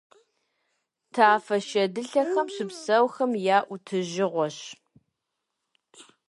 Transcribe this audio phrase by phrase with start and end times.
[1.13, 4.57] Тафэ шэдылъэхэм щыпсэухэм я ӀутӀыжыгъуэщ.